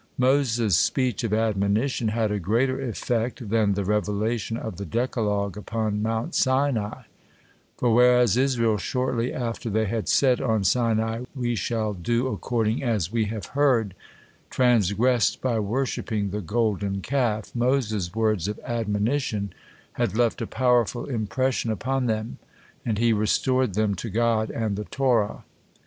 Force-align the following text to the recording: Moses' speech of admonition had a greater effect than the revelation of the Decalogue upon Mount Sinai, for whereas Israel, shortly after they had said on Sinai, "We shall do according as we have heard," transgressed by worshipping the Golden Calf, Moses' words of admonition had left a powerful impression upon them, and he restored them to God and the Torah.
Moses' 0.17 0.75
speech 0.77 1.23
of 1.23 1.31
admonition 1.31 2.07
had 2.07 2.31
a 2.31 2.39
greater 2.39 2.81
effect 2.89 3.49
than 3.51 3.75
the 3.75 3.85
revelation 3.85 4.57
of 4.57 4.77
the 4.77 4.83
Decalogue 4.83 5.55
upon 5.57 6.01
Mount 6.01 6.33
Sinai, 6.33 7.03
for 7.77 7.93
whereas 7.93 8.35
Israel, 8.35 8.79
shortly 8.79 9.31
after 9.31 9.69
they 9.69 9.85
had 9.85 10.09
said 10.09 10.41
on 10.41 10.63
Sinai, 10.63 11.25
"We 11.35 11.53
shall 11.53 11.93
do 11.93 12.29
according 12.29 12.81
as 12.81 13.11
we 13.11 13.25
have 13.25 13.45
heard," 13.53 13.93
transgressed 14.49 15.39
by 15.39 15.59
worshipping 15.59 16.31
the 16.31 16.41
Golden 16.41 17.01
Calf, 17.01 17.51
Moses' 17.53 18.15
words 18.15 18.47
of 18.47 18.59
admonition 18.65 19.53
had 19.93 20.17
left 20.17 20.41
a 20.41 20.47
powerful 20.47 21.05
impression 21.05 21.69
upon 21.69 22.07
them, 22.07 22.39
and 22.83 22.97
he 22.97 23.13
restored 23.13 23.75
them 23.75 23.93
to 23.97 24.09
God 24.09 24.49
and 24.49 24.77
the 24.77 24.85
Torah. 24.85 25.43